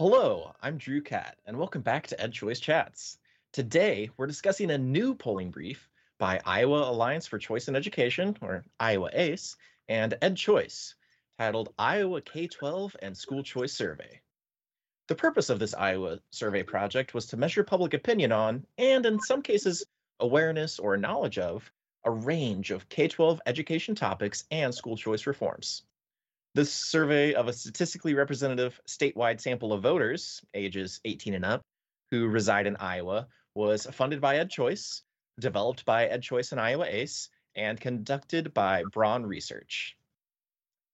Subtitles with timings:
[0.00, 3.16] Hello, I'm Drew Catt, and welcome back to EdChoice Chats.
[3.52, 5.88] Today, we're discussing a new polling brief
[6.18, 9.54] by Iowa Alliance for Choice in Education, or Iowa ACE,
[9.88, 10.94] and EdChoice,
[11.38, 14.20] titled Iowa K 12 and School Choice Survey.
[15.06, 19.20] The purpose of this Iowa survey project was to measure public opinion on, and in
[19.20, 19.86] some cases,
[20.18, 21.70] awareness or knowledge of,
[22.02, 25.84] a range of K 12 education topics and school choice reforms.
[26.54, 31.62] This survey of a statistically representative statewide sample of voters, ages 18 and up,
[32.12, 33.26] who reside in Iowa,
[33.56, 35.02] was funded by EdChoice,
[35.40, 39.96] developed by EdChoice and Iowa ACE, and conducted by Braun Research.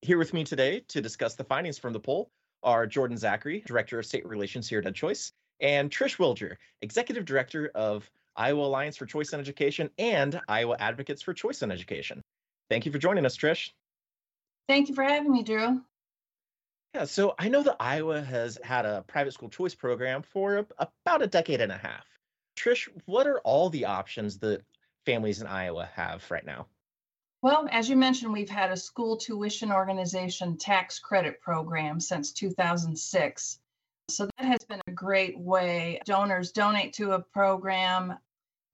[0.00, 2.30] Here with me today to discuss the findings from the poll
[2.62, 7.70] are Jordan Zachary, Director of State Relations here at EdChoice, and Trish Wilger, Executive Director
[7.74, 12.22] of Iowa Alliance for Choice in Education and Iowa Advocates for Choice in Education.
[12.70, 13.72] Thank you for joining us, Trish.
[14.70, 15.80] Thank you for having me, Drew.
[16.94, 20.88] Yeah, so I know that Iowa has had a private school choice program for a,
[21.04, 22.06] about a decade and a half.
[22.56, 24.62] Trish, what are all the options that
[25.04, 26.68] families in Iowa have right now?
[27.42, 33.58] Well, as you mentioned, we've had a school tuition organization tax credit program since 2006.
[34.08, 36.00] So that has been a great way.
[36.04, 38.14] Donors donate to a program.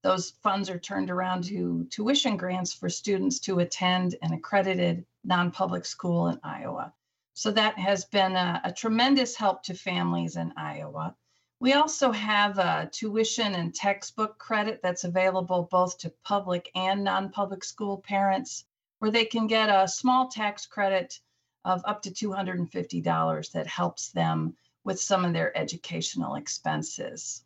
[0.03, 5.51] Those funds are turned around to tuition grants for students to attend an accredited non
[5.51, 6.93] public school in Iowa.
[7.35, 11.15] So that has been a, a, tremendous help to families in Iowa.
[11.61, 17.31] We also have a tuition and textbook credit that's available both to public and non
[17.31, 18.65] public school parents,
[19.01, 21.21] where they can get a small tax credit
[21.65, 27.43] of up to $250 that helps them with some of their educational expenses.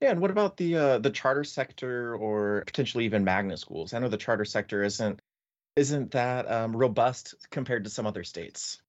[0.00, 3.94] Yeah, and what about the uh, the charter sector or potentially even magnet schools?
[3.94, 5.20] I know the charter sector isn't
[5.76, 8.80] isn't that um, robust compared to some other states?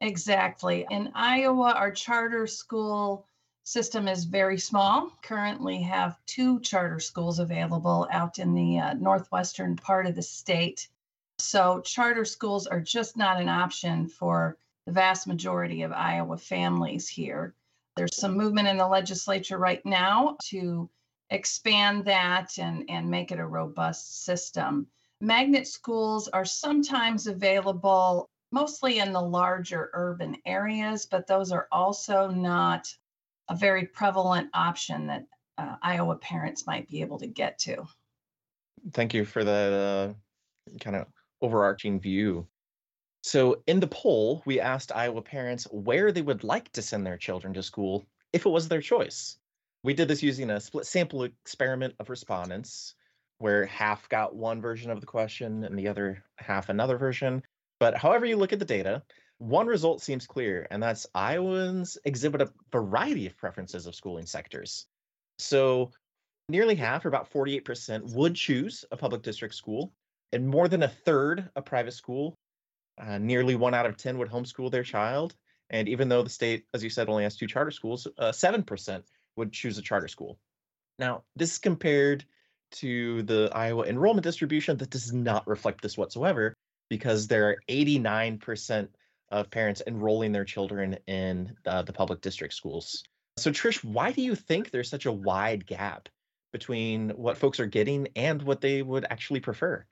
[0.00, 0.86] Exactly.
[0.90, 3.26] In Iowa, our charter school
[3.64, 5.10] system is very small.
[5.22, 10.88] Currently, have two charter schools available out in the uh, northwestern part of the state.
[11.38, 17.08] So, charter schools are just not an option for the vast majority of Iowa families
[17.08, 17.54] here.
[17.96, 20.88] There's some movement in the legislature right now to
[21.30, 24.86] expand that and, and make it a robust system.
[25.20, 32.28] Magnet schools are sometimes available mostly in the larger urban areas, but those are also
[32.28, 32.86] not
[33.48, 35.26] a very prevalent option that
[35.58, 37.86] uh, Iowa parents might be able to get to.
[38.92, 40.14] Thank you for that uh,
[40.80, 41.06] kind of
[41.40, 42.46] overarching view.
[43.22, 47.16] So, in the poll, we asked Iowa parents where they would like to send their
[47.16, 49.38] children to school if it was their choice.
[49.82, 52.94] We did this using a split sample experiment of respondents
[53.38, 57.42] where half got one version of the question and the other half another version.
[57.78, 59.02] But however you look at the data,
[59.38, 64.86] one result seems clear, and that's Iowans exhibit a variety of preferences of schooling sectors.
[65.38, 65.90] So
[66.48, 69.92] nearly half, or about 48%, would choose a public district school,
[70.32, 72.34] and more than a third a private school.
[72.98, 75.34] Uh, nearly one out of 10 would homeschool their child.
[75.68, 79.02] And even though the state, as you said, only has two charter schools, uh, 7%
[79.36, 80.38] would choose a charter school.
[80.98, 82.24] Now, this is compared
[82.72, 86.54] to the Iowa enrollment distribution that does not reflect this whatsoever
[86.88, 88.88] because there are 89%
[89.30, 93.02] of parents enrolling their children in uh, the public district schools.
[93.38, 96.08] So, Trish, why do you think there's such a wide gap
[96.52, 99.84] between what folks are getting and what they would actually prefer?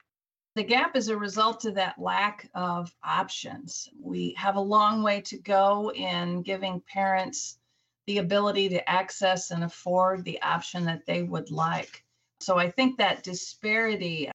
[0.55, 3.89] The gap is a result of that lack of options.
[4.01, 7.59] We have a long way to go in giving parents
[8.07, 12.04] the ability to access and afford the option that they would like.
[12.41, 14.31] So I think that disparity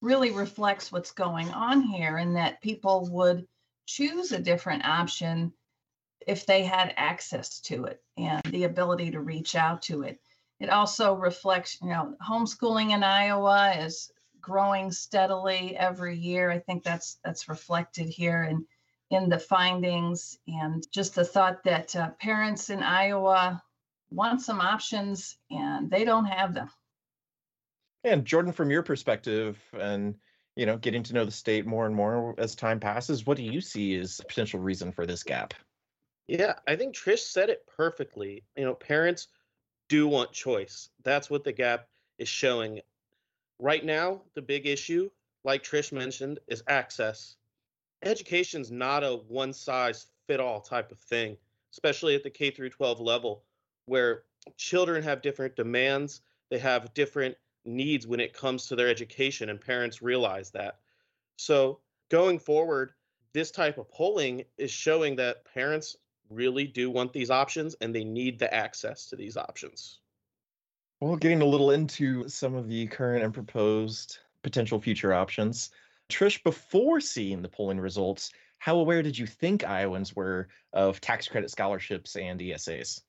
[0.00, 3.46] really reflects what's going on here, and that people would
[3.86, 5.52] choose a different option
[6.26, 10.20] if they had access to it and the ability to reach out to it.
[10.60, 16.50] It also reflects, you know, homeschooling in Iowa is growing steadily every year.
[16.50, 18.66] I think that's that's reflected here in
[19.10, 23.62] in the findings and just the thought that uh, parents in Iowa
[24.10, 26.70] want some options and they don't have them.
[28.08, 30.14] And Jordan, from your perspective, and
[30.56, 33.44] you know, getting to know the state more and more as time passes, what do
[33.44, 35.54] you see as potential reason for this gap?
[36.26, 38.42] Yeah, I think Trish said it perfectly.
[38.56, 39.28] You know, parents
[39.88, 40.88] do want choice.
[41.04, 41.86] That's what the gap
[42.18, 42.80] is showing.
[43.58, 45.10] Right now, the big issue,
[45.44, 47.36] like Trish mentioned, is access.
[48.02, 51.36] Education's not a one size fit all type of thing,
[51.72, 53.44] especially at the K through 12 level
[53.86, 54.24] where
[54.56, 56.20] children have different demands,
[56.50, 57.36] they have different
[57.68, 60.78] needs when it comes to their education, and parents realize that.
[61.36, 62.92] So, going forward,
[63.32, 65.96] this type of polling is showing that parents
[66.30, 70.00] really do want these options and they need the access to these options.
[71.00, 75.70] Well, getting a little into some of the current and proposed potential future options.
[76.08, 81.28] Trish, before seeing the polling results, how aware did you think Iowans were of tax
[81.28, 83.02] credit scholarships and ESAs?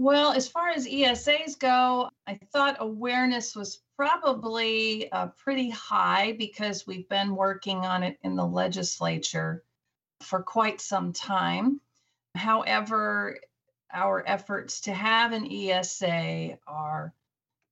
[0.00, 6.86] Well, as far as ESAs go, I thought awareness was probably uh, pretty high because
[6.86, 9.64] we've been working on it in the legislature
[10.20, 11.80] for quite some time.
[12.36, 13.40] However,
[13.92, 17.12] our efforts to have an ESA are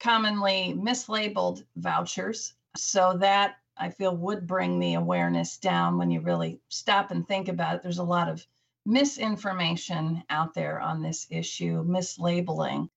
[0.00, 2.54] commonly mislabeled vouchers.
[2.76, 7.46] So that I feel would bring the awareness down when you really stop and think
[7.46, 7.82] about it.
[7.82, 8.44] There's a lot of
[8.86, 12.88] misinformation out there on this issue, mislabeling.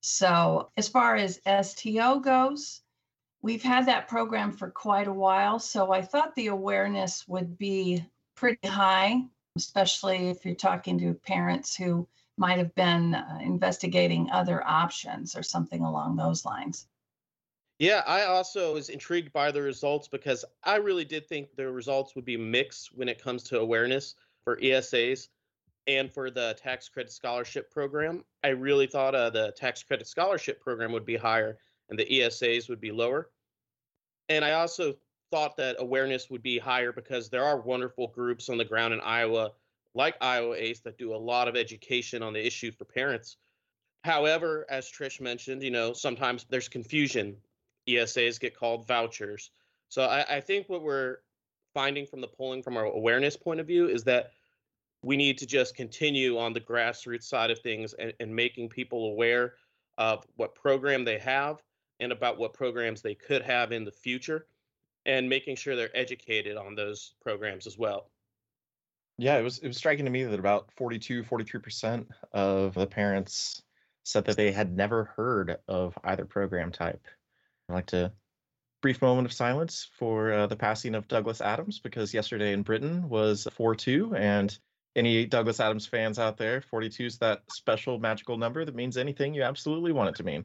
[0.00, 2.82] So, as far as STO goes,
[3.42, 5.58] we've had that program for quite a while.
[5.58, 8.04] So, I thought the awareness would be
[8.34, 9.22] pretty high,
[9.56, 12.06] especially if you're talking to parents who
[12.36, 16.86] might have been uh, investigating other options or something along those lines.
[17.78, 22.14] Yeah, I also was intrigued by the results because I really did think the results
[22.14, 24.14] would be mixed when it comes to awareness
[24.44, 25.28] for ESAs
[25.86, 28.24] and for the tax credit scholarship program.
[28.42, 32.68] I really thought uh, the tax credit scholarship program would be higher and the ESAs
[32.68, 33.30] would be lower.
[34.28, 34.94] And I also
[35.30, 39.00] thought that awareness would be higher because there are wonderful groups on the ground in
[39.00, 39.52] Iowa,
[39.94, 43.36] like Iowa ACE, that do a lot of education on the issue for parents.
[44.04, 47.36] However, as Trish mentioned, you know, sometimes there's confusion
[47.88, 49.50] ESAs get called vouchers.
[49.88, 51.18] So I, I think what we're
[51.74, 54.30] finding from the polling from our awareness point of view is that
[55.06, 59.06] we need to just continue on the grassroots side of things and, and making people
[59.06, 59.54] aware
[59.98, 61.62] of what program they have
[62.00, 64.48] and about what programs they could have in the future
[65.06, 68.10] and making sure they're educated on those programs as well.
[69.16, 73.62] Yeah, it was it was striking to me that about 42 43% of the parents
[74.02, 77.06] said that they had never heard of either program type.
[77.68, 78.12] I'd like to
[78.82, 83.08] brief moment of silence for uh, the passing of Douglas Adams because yesterday in Britain
[83.08, 84.58] was 4-2 and
[84.96, 89.34] any Douglas Adams fans out there, 42 is that special magical number that means anything
[89.34, 90.44] you absolutely want it to mean.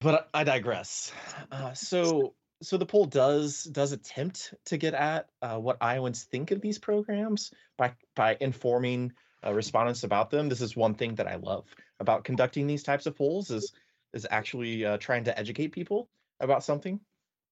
[0.00, 1.12] But I digress.
[1.50, 6.50] Uh, so so the poll does does attempt to get at uh, what Iowans think
[6.50, 9.12] of these programs by by informing
[9.44, 10.48] uh, respondents about them.
[10.48, 11.66] This is one thing that I love
[12.00, 13.72] about conducting these types of polls is
[14.12, 16.08] is actually uh, trying to educate people
[16.40, 17.00] about something.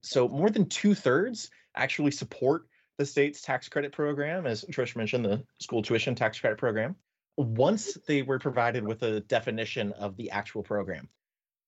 [0.03, 2.67] So more than two thirds actually support
[2.99, 6.97] the state's tax credit program, as Trish mentioned, the school tuition tax credit program,
[7.37, 11.09] once they were provided with a definition of the actual program.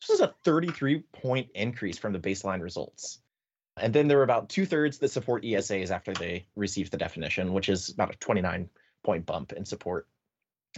[0.01, 3.21] This is a 33 point increase from the baseline results.
[3.79, 7.53] And then there were about two thirds that support ESAs after they received the definition,
[7.53, 8.69] which is about a 29
[9.03, 10.07] point bump in support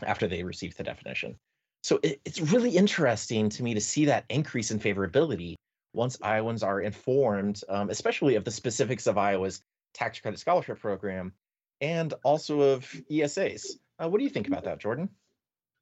[0.04, 1.36] after they received the definition.
[1.82, 5.56] So it, it's really interesting to me to see that increase in favorability
[5.92, 9.62] once Iowans are informed, um, especially of the specifics of Iowa's
[9.96, 11.32] tax credit scholarship program
[11.80, 13.72] and also of ESAs.
[13.98, 15.08] Uh, what do you think about that, Jordan?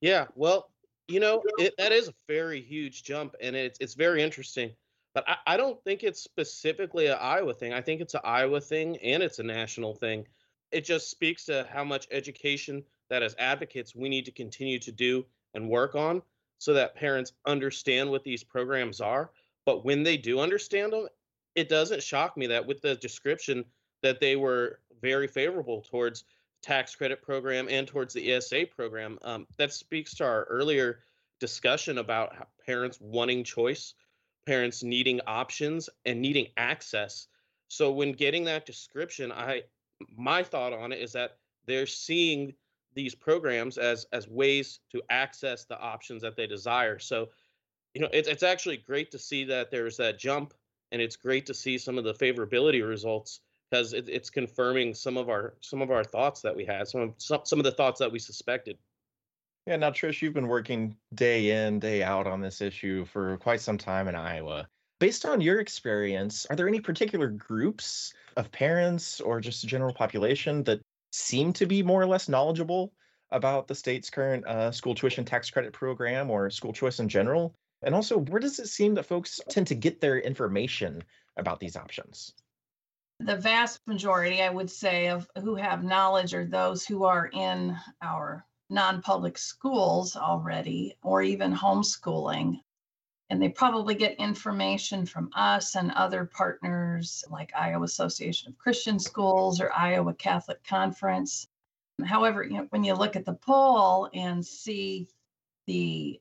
[0.01, 0.71] Yeah, well,
[1.09, 4.71] you know, it, that is a very huge jump, and it's it's very interesting.
[5.15, 7.73] But I, I don't think it's specifically an Iowa thing.
[7.73, 10.27] I think it's an Iowa thing and it's a national thing.
[10.73, 14.91] It just speaks to how much education that as advocates we need to continue to
[14.91, 15.25] do
[15.55, 16.21] and work on
[16.59, 19.31] so that parents understand what these programs are
[19.65, 21.09] but when they do understand them,
[21.55, 23.65] it doesn't shock me that with the description
[24.05, 26.25] that they were very favorable towards
[26.61, 29.19] tax credit program and towards the ESA program.
[29.23, 31.01] Um, that speaks to our earlier
[31.41, 33.95] discussion about parents wanting choice,
[34.47, 37.29] parents needing options, and needing access.
[37.69, 39.63] So when getting that description, I
[40.17, 42.53] my thought on it is that they're seeing
[42.93, 46.99] these programs as as ways to access the options that they desire.
[46.99, 47.31] So
[47.95, 50.53] you know, it's it's actually great to see that there's that jump,
[50.93, 53.41] and it's great to see some of the favorability results
[53.75, 57.01] because it, it's confirming some of our some of our thoughts that we had, some
[57.01, 58.79] of some, some of the thoughts that we suspected.
[59.67, 63.61] Yeah, now Trish, you've been working day in, day out on this issue for quite
[63.61, 64.69] some time in Iowa.
[65.01, 70.63] Based on your experience, are there any particular groups of parents or just general population
[70.65, 72.93] that seem to be more or less knowledgeable
[73.33, 77.55] about the state's current uh, school tuition tax credit program or school choice in general?
[77.83, 81.03] And also, where does it seem that folks tend to get their information
[81.37, 82.35] about these options?
[83.21, 87.79] The vast majority, I would say, of who have knowledge are those who are in
[88.03, 92.61] our non public schools already, or even homeschooling.
[93.31, 98.99] And they probably get information from us and other partners like Iowa Association of Christian
[98.99, 101.47] Schools or Iowa Catholic Conference.
[102.05, 105.09] However, you know, when you look at the poll and see
[105.67, 106.21] the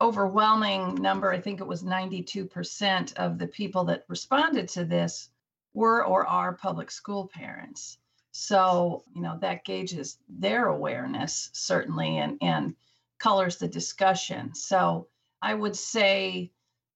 [0.00, 5.30] overwhelming number, I think it was 92% of the people that responded to this
[5.76, 7.98] were or are public school parents.
[8.32, 12.74] So, you know, that gauges their awareness certainly and, and
[13.18, 14.54] colors the discussion.
[14.54, 15.08] So
[15.42, 16.50] I would say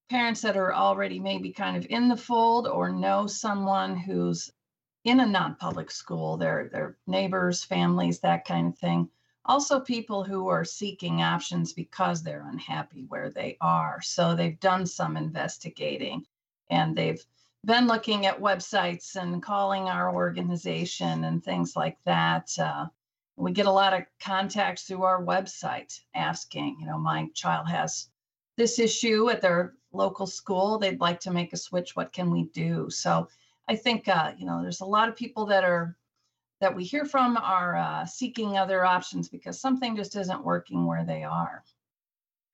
[0.08, 4.50] parents that are already maybe kind of in the fold or know someone who's
[5.04, 9.08] in a non-public school, their their neighbors, families, that kind of thing.
[9.44, 14.00] Also people who are seeking options because they're unhappy where they are.
[14.02, 16.24] So they've done some investigating
[16.70, 17.24] and they've
[17.64, 22.50] been looking at websites and calling our organization and things like that.
[22.58, 22.86] Uh,
[23.36, 28.08] we get a lot of contacts through our website asking, you know, my child has
[28.56, 30.78] this issue at their local school.
[30.78, 31.96] They'd like to make a switch.
[31.96, 32.88] What can we do?
[32.90, 33.28] So
[33.68, 35.96] I think, uh, you know, there's a lot of people that are
[36.60, 41.04] that we hear from are uh, seeking other options because something just isn't working where
[41.04, 41.64] they are.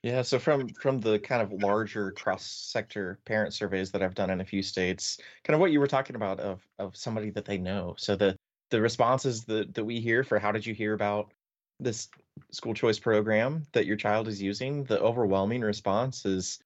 [0.02, 4.40] Yeah, so from from the kind of larger cross-sector parent surveys that I've done in
[4.40, 7.58] a few states, kind of what you were talking about of of somebody that they
[7.58, 7.94] know.
[7.98, 8.36] So the
[8.70, 11.32] the responses that that we hear for how did you hear about
[11.80, 12.08] this
[12.52, 16.62] school choice program that your child is using, the overwhelming response is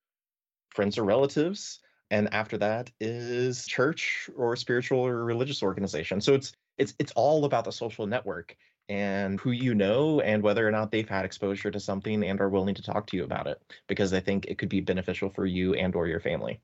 [0.70, 6.20] friends or relatives, and after that is church or spiritual or religious organization.
[6.20, 8.56] So it's it's it's all about the social network
[8.90, 12.48] and who you know and whether or not they've had exposure to something and are
[12.48, 15.46] willing to talk to you about it because I think it could be beneficial for
[15.46, 16.60] you and or your family.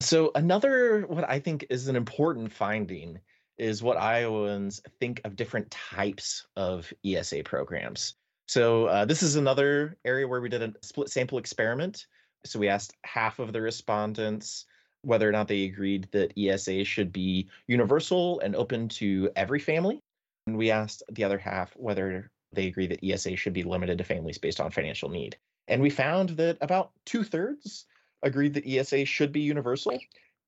[0.00, 3.20] So another what I think is an important finding
[3.56, 8.16] is what Iowans think of different types of ESA programs.
[8.48, 12.08] So uh, this is another area where we did a split sample experiment.
[12.44, 14.66] So we asked half of the respondents
[15.02, 20.00] whether or not they agreed that ESA should be universal and open to every family.
[20.46, 24.04] And we asked the other half whether they agree that ESA should be limited to
[24.04, 25.36] families based on financial need.
[25.68, 27.86] And we found that about two thirds
[28.22, 29.98] agreed that ESA should be universal.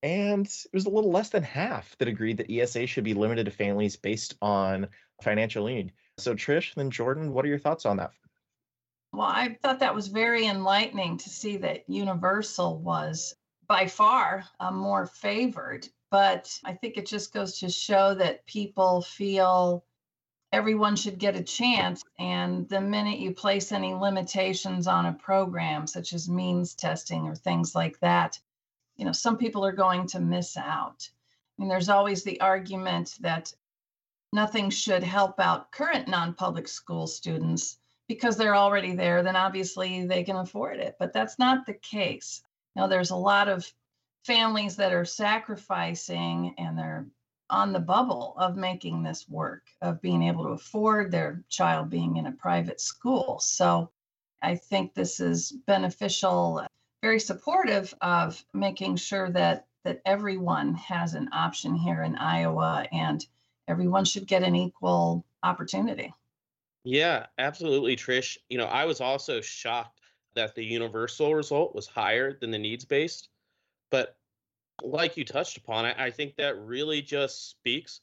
[0.02, 3.46] And it was a little less than half that agreed that ESA should be limited
[3.46, 4.88] to families based on
[5.22, 5.92] financial need.
[6.18, 8.10] So, Trish, then Jordan, what are your thoughts on that?
[9.12, 13.34] Well, I thought that was very enlightening to see that universal was
[13.66, 19.02] by far uh, more favored but I think it just goes to show that people
[19.02, 19.84] feel
[20.52, 22.02] everyone should get a chance.
[22.18, 27.34] And the minute you place any limitations on a program, such as means testing or
[27.34, 28.38] things like that,
[28.96, 31.10] you know, some people are going to miss out.
[31.58, 33.52] Mean, there's always the argument that
[34.32, 40.06] nothing should help out current non public school students because they're already there, then obviously
[40.06, 40.96] they can afford it.
[40.98, 42.42] But that's not the case.
[42.76, 43.72] Now, there's a lot of
[44.26, 47.06] families that are sacrificing and they're
[47.48, 52.16] on the bubble of making this work, of being able to afford their child being
[52.16, 53.38] in a private school.
[53.40, 53.90] So
[54.42, 56.66] I think this is beneficial,
[57.02, 63.24] very supportive of making sure that that everyone has an option here in Iowa and
[63.68, 66.12] everyone should get an equal opportunity.
[66.82, 68.36] Yeah, absolutely, Trish.
[68.48, 70.00] You know, I was also shocked
[70.34, 73.28] that the universal result was higher than the needs based.
[73.90, 74.16] But
[74.82, 78.00] like you touched upon, I, I think that really just speaks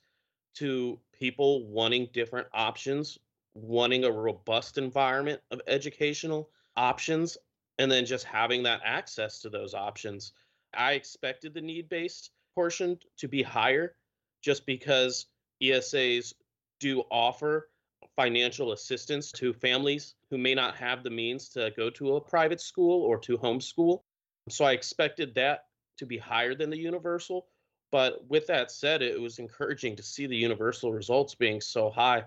[0.56, 3.18] to people wanting different options,
[3.54, 7.38] wanting a robust environment of educational options,
[7.80, 10.34] and then just having that access to those options.
[10.74, 13.96] I expected the need based portion to be higher
[14.42, 15.28] just because
[15.62, 16.34] ESAs
[16.80, 17.70] do offer
[18.16, 22.62] financial assistance to families who may not have the means to go to a private
[22.62, 24.02] school or to homeschool.
[24.50, 25.66] So I expected that
[26.04, 27.48] to be higher than the universal.
[27.92, 32.24] But with that said, it was encouraging to see the universal results being so high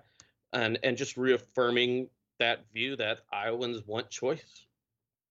[0.52, 4.66] and, and just reaffirming that view that Iowans want choice.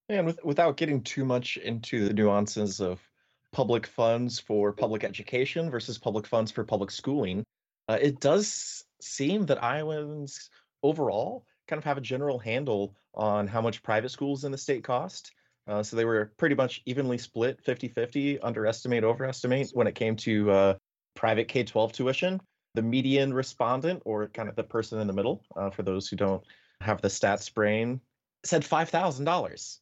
[0.09, 2.99] And with, without getting too much into the nuances of
[3.51, 7.43] public funds for public education versus public funds for public schooling,
[7.87, 10.49] uh, it does seem that Iowans
[10.83, 14.83] overall kind of have a general handle on how much private schools in the state
[14.83, 15.31] cost
[15.67, 20.15] uh, so they were pretty much evenly split 50 50, underestimate, overestimate when it came
[20.17, 20.75] to uh,
[21.15, 22.39] private K 12 tuition.
[22.75, 26.17] The median respondent, or kind of the person in the middle, uh, for those who
[26.17, 26.43] don't
[26.81, 28.01] have the stats brain,
[28.43, 29.77] said $5,000.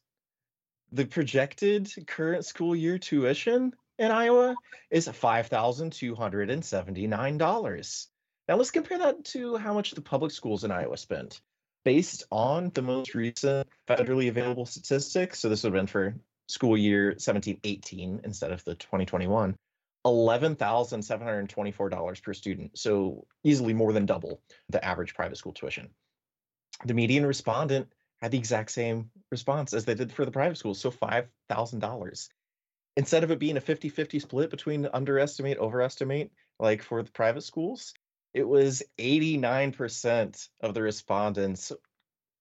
[0.92, 4.54] The projected current school year tuition in Iowa
[4.90, 8.06] is $5,279.
[8.46, 11.40] Now let's compare that to how much the public schools in Iowa spend
[11.84, 15.40] based on the most recent federally available statistics.
[15.40, 16.14] So this would have been for
[16.48, 19.56] school year 17 18 instead of the 2021.
[20.06, 25.88] $11,724 per student, so easily more than double the average private school tuition.
[26.84, 27.88] The median respondent
[28.20, 32.28] had the exact same response as they did for the private schools, so $5,000.
[32.96, 37.42] Instead of it being a 50 50 split between underestimate, overestimate, like for the private
[37.42, 37.94] schools,
[38.34, 41.72] it was 89% of the respondents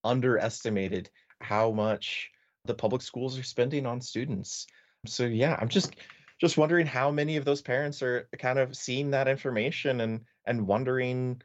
[0.04, 1.10] underestimated
[1.40, 2.30] how much
[2.66, 4.68] the public schools are spending on students.
[5.06, 5.96] So yeah, I'm just
[6.42, 10.68] just wondering how many of those parents are kind of seeing that information and and
[10.68, 11.42] wondering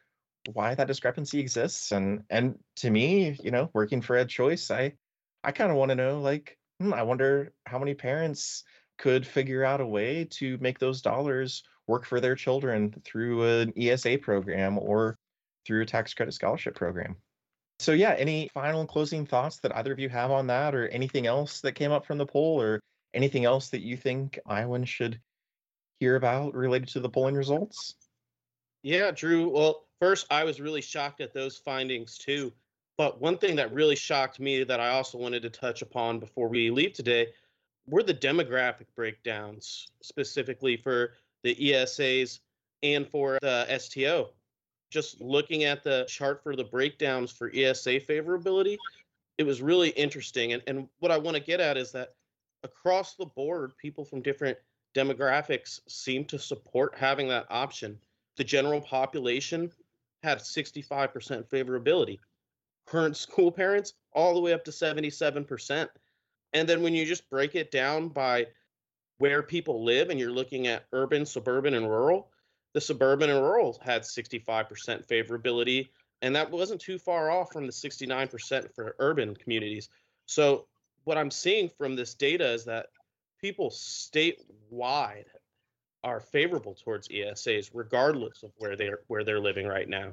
[0.54, 4.92] why that discrepancy exists and and to me you know working for EdChoice i
[5.44, 8.64] i kind of want to know like hmm, i wonder how many parents
[8.98, 13.72] could figure out a way to make those dollars work for their children through an
[13.76, 15.16] esa program or
[15.66, 17.16] through a tax credit scholarship program
[17.80, 21.26] so yeah any final closing thoughts that either of you have on that or anything
[21.26, 22.80] else that came up from the poll or
[23.14, 25.20] anything else that you think Iowans should
[26.00, 27.94] hear about related to the polling results?
[28.82, 29.48] Yeah, Drew.
[29.48, 32.52] Well, first, I was really shocked at those findings too.
[32.96, 36.48] But one thing that really shocked me that I also wanted to touch upon before
[36.48, 37.28] we leave today
[37.86, 41.14] were the demographic breakdowns, specifically for
[41.48, 42.40] the ESAs
[42.82, 44.28] and for the STO.
[44.90, 48.76] Just looking at the chart for the breakdowns for ESA favorability,
[49.38, 50.52] it was really interesting.
[50.52, 52.10] And, and what I want to get at is that
[52.64, 54.58] across the board, people from different
[54.94, 57.98] demographics seem to support having that option.
[58.36, 59.72] The general population
[60.22, 60.88] had 65%
[61.48, 62.18] favorability.
[62.86, 65.88] Current school parents, all the way up to 77%.
[66.52, 68.46] And then when you just break it down by
[69.18, 72.30] where people live and you're looking at urban, suburban, and rural,
[72.74, 74.46] the suburban and rural had 65%
[75.06, 75.88] favorability.
[76.22, 79.88] And that wasn't too far off from the 69% for urban communities.
[80.26, 80.66] So
[81.04, 82.86] what I'm seeing from this data is that
[83.40, 85.24] people statewide
[86.04, 90.12] are favorable towards ESAs, regardless of where they're where they're living right now.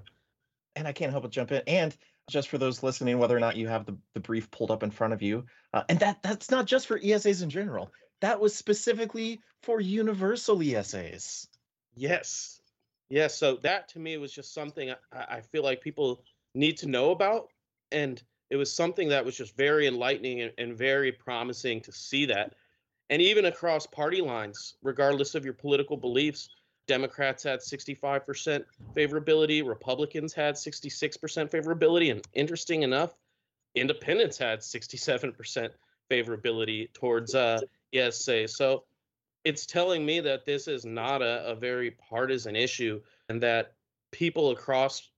[0.75, 1.61] And I can't help but jump in.
[1.67, 1.95] And
[2.29, 4.89] just for those listening, whether or not you have the, the brief pulled up in
[4.89, 7.91] front of you, uh, and that that's not just for ESAs in general.
[8.21, 11.47] That was specifically for universal ESAs.
[11.95, 12.61] Yes,
[13.09, 13.35] yes.
[13.37, 14.95] So that to me was just something I,
[15.29, 16.23] I feel like people
[16.53, 17.49] need to know about,
[17.91, 22.25] and it was something that was just very enlightening and, and very promising to see
[22.27, 22.53] that.
[23.09, 26.49] And even across party lines, regardless of your political beliefs,
[26.87, 28.63] Democrats had 65%
[28.95, 33.11] favorability, Republicans had 66% favorability, and interesting enough,
[33.73, 35.69] independents had 67%
[36.09, 37.59] favorability towards uh,
[37.93, 38.47] ESA.
[38.47, 38.83] So
[39.43, 43.73] it's telling me that this is not a, a very partisan issue and that
[44.11, 45.11] people across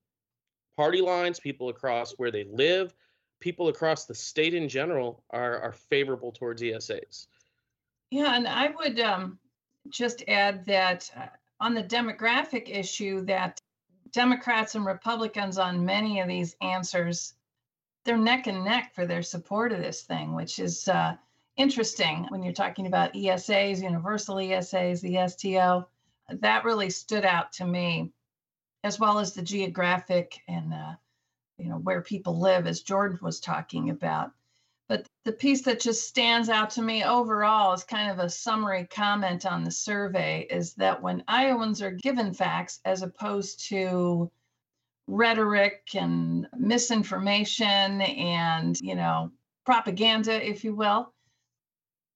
[0.76, 2.94] party lines, people across where they live,
[3.40, 7.28] people across the state in general are are favorable towards ESAs.
[8.12, 9.38] Yeah, and I would um,
[9.90, 11.28] just add that uh,
[11.60, 13.60] on the demographic issue, that
[14.12, 17.34] Democrats and Republicans on many of these answers,
[18.06, 21.16] they're neck and neck for their support of this thing, which is uh,
[21.58, 25.88] interesting when you're talking about ESAs, universal ESAs, the STO.
[26.30, 28.12] That really stood out to me,
[28.84, 30.94] as well as the geographic and uh,
[31.58, 34.32] you know where people live as jordan was talking about
[34.88, 38.88] but the piece that just stands out to me overall is kind of a summary
[38.90, 44.32] comment on the survey is that when iowans are given facts as opposed to
[45.08, 49.32] rhetoric and misinformation and you know
[49.66, 51.12] propaganda if you will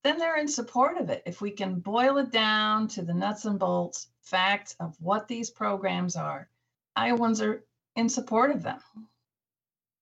[0.04, 1.24] then they're in support of it.
[1.26, 5.50] If we can boil it down to the nuts and bolts facts of what these
[5.50, 6.50] programs are
[6.96, 7.64] iowans are
[7.96, 8.80] in support of them.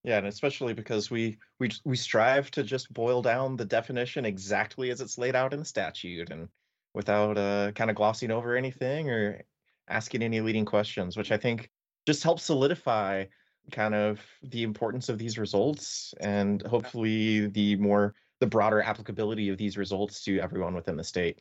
[0.02, 4.90] Yeah, and especially because we we we strive to just boil down the definition exactly
[4.90, 6.48] as it's laid out in the statute, and
[6.94, 9.42] without uh, kind of glossing over anything or
[9.88, 11.70] asking any leading questions, which I think
[12.06, 13.26] just helps solidify
[13.72, 19.58] kind of the importance of these results and hopefully the more the broader applicability of
[19.58, 21.40] these results to everyone within the state.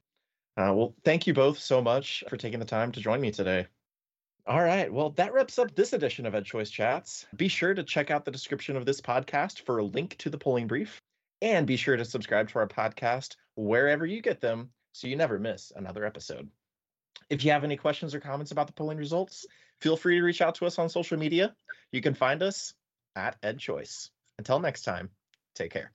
[0.58, 3.68] Uh, well, thank you both so much for taking the time to join me today.
[4.46, 4.92] All right.
[4.92, 7.26] Well, that wraps up this edition of EdChoice Chats.
[7.36, 10.38] Be sure to check out the description of this podcast for a link to the
[10.38, 11.02] polling brief.
[11.42, 15.40] And be sure to subscribe to our podcast wherever you get them so you never
[15.40, 16.50] miss another episode.
[17.30, 19.46] If you have any questions or comments about the polling results,
[19.80, 21.56] feel free to reach out to us on social media.
[21.92, 22.74] You can find us
[23.16, 24.10] at EdChoice.
[24.38, 25.10] Until next time,
[25.56, 25.92] take care.